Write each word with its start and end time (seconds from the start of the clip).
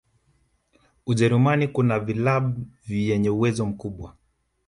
ujerumani 1.05 1.67
kuna 1.67 1.99
vilab 1.99 2.57
vyenye 2.87 3.29
uwezo 3.29 3.65
mkubwa 3.65 4.15